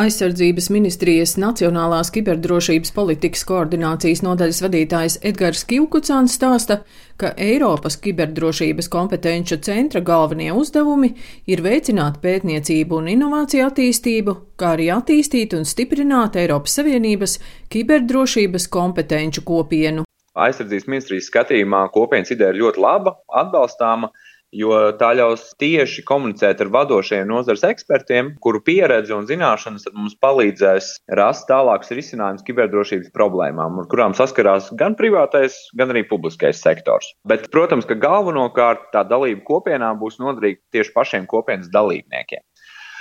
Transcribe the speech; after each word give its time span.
Aizsardzības 0.00 0.70
ministrijas 0.72 1.34
Nacionālās 1.36 2.08
kiberdrošības 2.14 2.92
politikas 2.96 3.42
koordinācijas 3.44 4.22
nodaļas 4.24 4.60
vadītājs 4.64 5.16
Edgars 5.28 5.66
Kivkucāns 5.68 6.36
stāsta, 6.38 6.78
ka 7.20 7.34
Eiropas 7.36 7.98
kiberdrošības 8.00 8.88
kompetenču 8.88 9.58
centra 9.66 10.00
galvenie 10.00 10.54
uzdevumi 10.56 11.10
ir 11.52 11.60
veicināt 11.66 12.16
pētniecību 12.22 12.96
un 13.02 13.10
inovāciju 13.12 13.66
attīstību, 13.66 14.36
kā 14.56 14.72
arī 14.78 14.88
attīstīt 14.94 15.58
un 15.58 15.68
stiprināt 15.68 16.38
Eiropas 16.40 16.78
Savienības 16.80 17.36
kiberdrošības 17.74 18.70
kompetenču 18.72 19.44
kopienu. 19.44 20.06
Aizsardzības 20.38 20.88
ministrijas 20.88 21.28
skatījumā 21.28 21.82
kopienas 21.92 22.32
ideja 22.32 22.54
ir 22.54 22.62
ļoti 22.62 22.86
laba, 22.86 23.18
atbalstāma 23.42 24.14
jo 24.52 24.74
tā 24.98 25.12
ļaus 25.18 25.50
tieši 25.60 26.04
komunicēt 26.06 26.60
ar 26.64 26.70
vadošajiem 26.74 27.28
nozares 27.30 27.64
ekspertiem, 27.68 28.34
kuru 28.42 28.62
pieredze 28.66 29.14
un 29.14 29.28
zināšanas 29.28 29.88
mums 29.94 30.16
palīdzēs 30.22 30.90
rast 31.20 31.46
tālākus 31.50 31.94
risinājumus 31.96 32.46
kiberdrošības 32.46 33.14
problēmām, 33.16 33.80
ar 33.82 33.88
kurām 33.92 34.16
saskarās 34.18 34.72
gan 34.80 34.98
privātais, 34.98 35.56
gan 35.78 35.94
arī 35.94 36.04
publiskais 36.10 36.62
sektors. 36.62 37.12
Bet, 37.28 37.48
protams, 37.54 37.88
ka 37.88 37.98
galvenokārt 38.00 38.90
tā 38.94 39.04
dalība 39.06 39.46
kopienā 39.46 39.94
būs 40.00 40.20
noderīga 40.22 40.62
tieši 40.74 40.94
pašiem 40.96 41.30
kopienas 41.30 41.70
dalībniekiem 41.72 42.44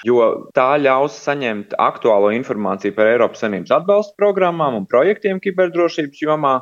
jo 0.07 0.26
tā 0.55 0.70
ļaus 0.79 1.18
saņemt 1.26 1.76
aktuālo 1.81 2.31
informāciju 2.35 2.95
par 2.95 3.09
Eiropas 3.12 3.43
Savienības 3.43 3.73
atbalsta 3.79 4.16
programmām 4.20 4.77
un 4.79 4.88
projektiem 4.90 5.41
kiberdrošības 5.43 6.21
jomā, 6.23 6.54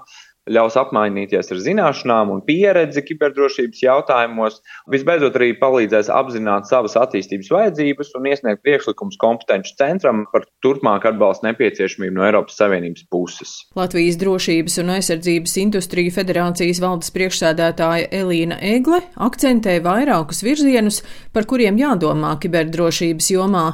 ļaus 0.51 0.77
apmainīties 0.79 1.51
ar 1.53 1.61
zināšanām 1.63 2.31
un 2.33 2.41
pieredzi 2.47 3.03
kiberdrošības 3.05 3.83
jautājumos. 3.83 4.59
Visbeidzot, 4.91 5.35
arī 5.39 5.51
palīdzēs 5.59 6.09
apzināt 6.13 6.69
savas 6.69 6.97
attīstības 6.99 7.51
vajadzības 7.53 8.13
un 8.19 8.29
iesniegt 8.31 8.63
priekšlikumus 8.65 9.19
kompetenci 9.21 9.75
centram 9.79 10.25
par 10.31 10.47
turpmāk 10.65 11.07
atbalstu 11.11 11.49
nepieciešamību 11.49 12.17
no 12.17 12.25
Eiropas 12.27 12.59
Savienības 12.61 13.07
puses. 13.13 13.53
Latvijas 13.77 14.19
Drošības 14.21 14.79
un 14.83 14.93
aizsardzības 14.97 15.57
industriju 15.63 16.15
federācijas 16.15 16.81
valdes 16.83 17.13
priekšsēdētāja 17.15 18.09
Elīna 18.21 18.59
Egle 18.73 19.03
akcentē 19.27 19.77
vairākus 19.85 20.43
virzienus, 20.45 21.03
par 21.33 21.47
kuriem 21.49 21.79
jādomā 21.79 22.35
kiberdrošības 22.41 23.31
jomā. 23.35 23.67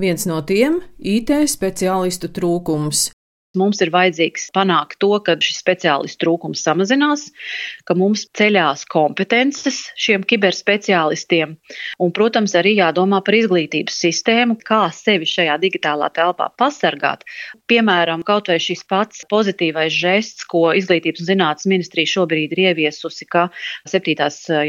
Viens 0.00 0.26
no 0.26 0.40
tiem- 0.46 0.80
IT 1.16 1.32
speciālistu 1.50 2.30
trūkums. 2.32 3.10
Mums 3.58 3.80
ir 3.82 3.90
vajadzīgs 3.90 4.44
panākt 4.54 5.00
to, 5.02 5.08
ka 5.26 5.34
šis 5.42 5.56
speciālistu 5.58 6.20
trūkums 6.22 6.60
samazinās, 6.62 7.24
ka 7.82 7.96
mums 7.98 8.28
ceļās 8.38 8.84
kompetences 8.86 9.80
šiem 9.98 10.22
kiberspeciālistiem, 10.30 11.56
un, 11.98 12.12
protams, 12.14 12.54
arī 12.54 12.76
jādomā 12.76 13.18
par 13.26 13.34
izglītības 13.34 13.96
sistēmu, 14.04 14.54
kā 14.62 14.84
sevi 14.94 15.26
šajā 15.26 15.56
digitālā 15.64 16.12
telpā 16.14 16.46
pasargāt. 16.62 17.24
Piemēram, 17.66 18.22
kaut 18.28 18.52
vai 18.52 18.60
šis 18.62 18.84
pats 18.86 19.26
pozitīvais 19.30 19.90
žests, 19.98 20.46
ko 20.46 20.68
Izglītības 20.70 21.24
un 21.24 21.30
zinātnes 21.32 21.66
ministrija 21.72 22.12
šobrīd 22.12 22.54
ir 22.54 22.62
ieviesusi, 22.68 23.26
ka 23.26 23.48
7. 23.90 24.14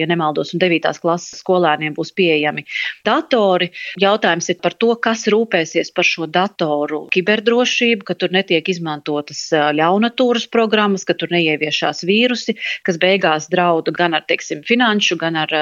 ja 0.02 0.10
nemaldos, 0.10 0.56
un 0.56 0.64
9. 0.66 0.90
klases 1.06 1.44
skolēniem 1.44 1.94
būs 2.00 2.16
pieejami 2.18 2.66
datori. 3.06 3.70
Jautājums 4.02 4.50
ir 4.50 4.58
par 4.66 4.74
to, 4.74 4.96
kas 4.98 5.28
rūpēsies 5.30 5.94
par 5.94 6.08
šo 6.08 6.26
datoru 6.26 7.06
kiberdrošību, 7.14 8.10
ka 8.10 8.18
tur 8.18 8.34
netiek 8.34 8.71
izmantotas 8.72 9.44
ļaunatūras 9.52 10.48
programmas, 10.52 11.06
ka 11.08 11.16
tur 11.18 11.32
neieviešās 11.34 12.04
vīrusi, 12.08 12.58
kas 12.88 13.00
beigās 13.02 13.50
draudu 13.52 13.94
gan 13.96 14.16
ar, 14.18 14.26
teiksim, 14.28 14.64
finanšu, 14.68 15.18
gan 15.22 15.40
ar 15.44 15.56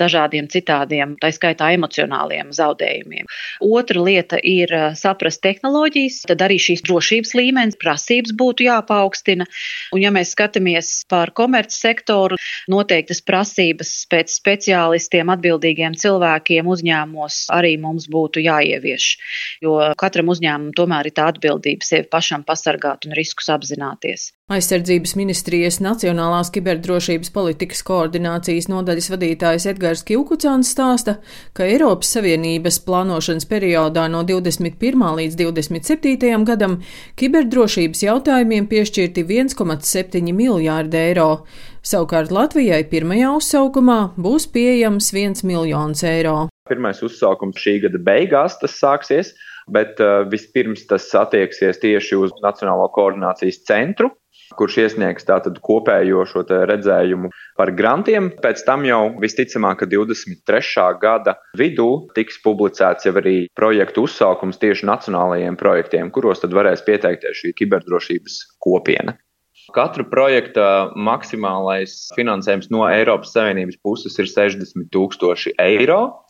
dažādiem 0.00 0.48
citādiem, 0.52 1.16
tā 1.20 1.30
skaitā 1.34 1.72
emocionāliem 1.76 2.52
zaudējumiem. 2.54 3.28
Otra 3.64 4.02
lieta 4.04 4.38
ir 4.42 4.72
saprast 4.98 5.42
tehnoloģijas, 5.44 6.22
tad 6.30 6.44
arī 6.44 6.58
šīs 6.62 6.84
drošības 6.86 7.34
līmenis, 7.38 7.78
prasības 7.80 8.34
būtu 8.38 8.68
jāpaukstina. 8.68 9.46
Un, 9.94 10.02
ja 10.02 10.12
mēs 10.14 10.34
skatāmies 10.34 10.92
par 11.10 11.32
komerc 11.36 11.74
sektoru, 11.74 12.38
noteiktas 12.70 13.22
prasības 13.24 13.92
pēc 14.10 14.32
speciālistiem, 14.34 15.32
atbildīgiem 15.34 15.96
cilvēkiem 15.98 16.68
uzņēmumos 16.70 17.40
arī 17.54 17.74
mums 17.80 18.08
būtu 18.10 18.44
jāievieš. 18.44 19.08
Jo 19.64 19.76
katram 20.00 20.32
uzņēmumam 20.32 20.74
tomēr 20.76 21.10
ir 21.10 21.16
tā 21.16 21.28
atbildība 21.32 21.86
sevi 21.86 22.08
pašam 22.10 22.44
pasargāt 22.54 23.08
un 23.08 23.18
riskus 23.18 23.50
apzināties. 23.52 24.30
Aizsardzības 24.52 25.14
ministrijas 25.16 25.78
Nacionālās 25.80 26.50
kiberdrošības 26.54 27.30
politikas 27.34 27.80
koordinācijas 27.86 28.68
nodaļas 28.68 29.08
vadītājs 29.14 29.66
Edgars 29.72 30.04
Kivkucāns 30.04 30.70
stāsta, 30.74 31.16
ka 31.56 31.64
Eiropas 31.64 32.12
Savienības 32.14 32.80
plānošanas 32.84 33.48
periodā 33.50 34.04
no 34.12 34.20
21. 34.28 35.06
līdz 35.20 35.38
27. 35.40 36.44
gadam 36.44 36.80
kiberdrošības 37.20 38.04
jautājumiem 38.04 38.68
piešķirti 38.68 39.24
1,7 39.24 40.34
miljārdi 40.36 41.00
eiro. 41.00 41.30
Savukārt 41.84 42.30
Latvijai 42.32 42.84
pirmajā 42.88 43.32
uzsaukumā 43.38 43.98
būs 44.20 44.46
pieejams 44.52 45.10
1 45.12 45.42
miljons 45.48 46.04
eiro. 46.08 46.36
Pirmais 46.68 47.00
uzsaukums 47.04 47.58
šī 47.60 47.78
gada 47.82 48.00
beigās 48.00 48.60
tas 48.60 48.76
sāksies 48.80 49.34
bet 49.70 50.00
uh, 50.02 50.22
vispirms 50.30 50.86
tas 50.90 51.06
attieksies 51.18 51.80
tieši 51.82 52.18
uz 52.20 52.34
Nacionālo 52.44 52.88
koordinācijas 52.94 53.62
centru, 53.68 54.10
kurš 54.58 54.78
iesniegs 54.84 55.26
tātad 55.26 55.58
kopējo 55.64 56.24
šo 56.28 56.44
redzējumu 56.68 57.30
par 57.58 57.72
grantiem. 57.76 58.30
Pēc 58.42 58.64
tam 58.66 58.84
jau 58.88 59.02
visticamāk, 59.22 59.82
ka 59.82 59.90
23. 59.90 60.86
gada 61.02 61.36
vidū 61.58 61.90
tiks 62.16 62.40
publicēts 62.44 63.08
jau 63.08 63.14
arī 63.20 63.36
projektu 63.56 64.06
uzsaukums 64.08 64.60
tieši 64.62 64.88
nacionālajiem 64.90 65.58
projektiem, 65.60 66.12
kuros 66.14 66.44
tad 66.44 66.56
varēs 66.56 66.84
pieteikties 66.86 67.44
šī 67.44 67.54
kiberdrošības 67.60 68.40
kopiena. 68.64 69.16
Katra 69.74 70.04
projekta 70.04 70.64
maksimālais 70.92 71.94
finansējums 72.18 72.68
no 72.74 72.84
Eiropas 72.84 73.32
Savienības 73.32 73.78
puses 73.86 74.18
ir 74.20 74.28
60 74.28 74.90
tūkstoši 74.92 75.54
eiro. 75.62 76.23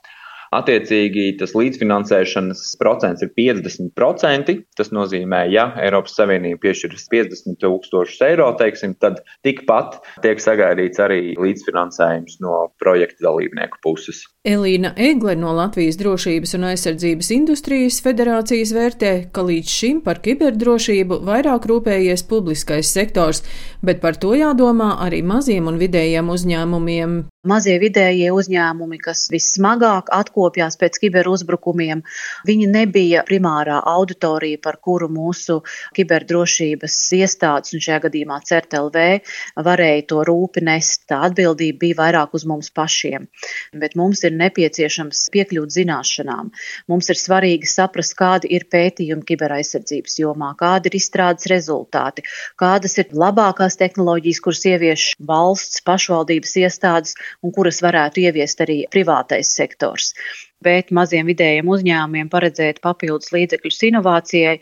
Attiecīgi, 0.55 1.33
tas 1.41 1.55
līdzfinansēšanas 1.59 2.63
procents 2.79 3.25
ir 3.25 3.33
50%. 3.35 4.55
Tas 4.79 4.93
nozīmē, 4.95 5.45
ja 5.51 5.67
Eiropas 5.83 6.15
Savienība 6.19 6.63
piešķirs 6.69 7.09
50 7.11 7.59
tūkstošus 7.63 8.23
eiro, 8.29 8.47
teiksim, 8.61 8.95
tad 9.03 9.23
tikpat 9.47 9.99
tiek 10.23 10.43
sagaidīts 10.43 11.03
arī 11.03 11.35
līdzfinansējums 11.41 12.39
no 12.45 12.69
projekta 12.83 13.27
dalībnieku 13.27 13.83
puses. 13.85 14.25
Elīna 14.45 14.93
Egle 15.01 15.35
no 15.41 15.55
Latvijas 15.57 15.99
Drošības 16.01 16.55
un 16.59 16.69
aizsardzības 16.71 17.31
industrijas 17.35 18.01
federācijas 18.05 18.75
vērtē, 18.77 19.13
ka 19.35 19.47
līdz 19.49 19.77
šim 19.81 20.03
par 20.05 20.21
kiberdrošību 20.25 21.23
vairāk 21.27 21.67
rūpējies 21.71 22.27
publiskais 22.31 22.95
sektors, 22.95 23.43
bet 23.83 24.05
par 24.05 24.21
to 24.21 24.37
jādomā 24.39 24.95
arī 25.03 25.25
maziem 25.27 25.71
un 25.73 25.81
vidējiem 25.81 26.31
uzņēmumiem. 26.35 27.23
Mazie 27.45 27.75
vidējie 27.77 28.31
uzņēmumi, 28.33 28.97
kas 29.05 29.27
vissmagāk 29.29 30.09
atkopjās 30.17 30.79
pēc 30.81 30.97
kiberuzbrukumiem, 31.03 32.01
viņi 32.49 32.69
nebija 32.73 33.21
primārā 33.29 33.83
auditorija, 33.91 34.63
par 34.65 34.79
kuru 34.81 35.11
mūsu 35.13 35.59
kiberdrošības 35.99 36.97
iestādes, 37.19 37.75
un 37.77 37.83
šajā 37.85 37.99
gadījumā 38.07 38.39
CERTLV, 38.49 39.05
varēja 39.67 40.07
to 40.13 40.23
rūpi 40.25 40.63
nest. 40.65 41.03
Tā 41.13 41.19
atbildība 41.29 41.83
bija 41.83 41.99
vairāk 41.99 42.33
uz 42.39 42.47
mums 42.49 42.71
pašiem. 42.73 43.29
Bet 43.77 43.93
mums 44.01 44.25
ir 44.25 44.33
nepieciešams 44.41 45.27
piekļūt 45.37 45.77
zināšanām. 45.77 46.49
Mums 46.89 47.13
ir 47.13 47.21
svarīgi 47.21 47.69
saprast, 47.69 48.17
kādi 48.17 48.55
ir 48.57 48.65
pētījumi 48.73 49.29
kiberaizsardzības 49.29 50.17
jomā, 50.23 50.55
kādi 50.57 50.89
ir 50.89 50.97
izstrādes 50.97 51.53
rezultāti, 51.53 52.25
kādas 52.57 52.97
ir 53.05 53.13
labākās 53.13 53.77
tehnoloģijas, 53.85 54.43
kuras 54.49 54.65
ievieš 54.73 55.07
valsts, 55.21 55.85
pašvaldības 55.85 56.57
iestādes 56.65 57.19
un 57.43 57.55
kuras 57.55 57.83
varētu 57.85 58.27
ieviest 58.29 58.61
arī 58.67 58.83
privātais 58.93 59.55
sektors 59.57 60.13
bet 60.65 60.91
maziem 60.97 61.29
vidējiem 61.29 61.69
uzņēmumiem 61.75 62.31
paredzēt 62.33 62.81
papildus 62.85 63.33
līdzekļus 63.35 63.81
inovācijai, 63.91 64.55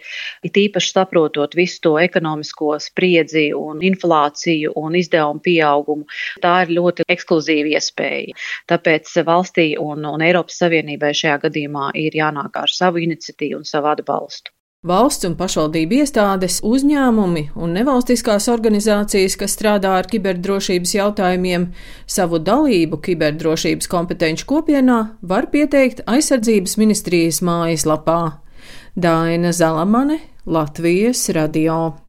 it 0.49 0.59
īpaši 0.65 0.95
saprotot 0.97 1.57
visu 1.59 1.81
to 1.87 1.95
ekonomisko 2.03 2.77
spriedzi 2.83 3.49
un 3.59 3.83
inflāciju 3.87 4.75
un 4.83 4.99
izdevumu 4.99 5.45
pieaugumu. 5.45 6.09
Tā 6.45 6.55
ir 6.65 6.75
ļoti 6.79 7.07
ekskluzīva 7.17 7.77
iespēja. 7.77 8.39
Tāpēc 8.73 9.13
valstī 9.29 9.69
un, 9.81 10.07
un 10.09 10.27
Eiropas 10.27 10.59
Savienībai 10.65 11.15
šajā 11.23 11.39
gadījumā 11.47 11.93
ir 12.07 12.19
jānāk 12.19 12.59
ar 12.65 12.75
savu 12.81 13.03
iniciatīvu 13.07 13.63
un 13.63 13.69
savu 13.69 13.93
atbalstu. 13.95 14.55
Valsts 14.83 15.23
un 15.29 15.37
pašvaldību 15.39 16.01
iestādes, 16.03 16.57
uzņēmumi 16.67 17.45
un 17.55 17.71
nevalstiskās 17.77 18.49
organizācijas, 18.51 19.37
kas 19.39 19.55
strādā 19.55 19.93
ar 20.01 20.09
kiberdrošības 20.11 20.97
jautājumiem, 20.97 21.69
savu 22.11 22.41
dalību 22.43 22.99
kiberdrošības 23.07 23.87
kompetenci 23.87 24.43
kopienā 24.51 24.99
var 25.23 25.53
pieteikt 25.55 26.03
aizsardzības 26.11 26.75
ministrijas 26.83 27.39
mājaslapā. 27.47 28.41
Daina 28.99 29.55
Zalamane, 29.55 30.19
Latvijas 30.51 31.29
radio. 31.31 31.93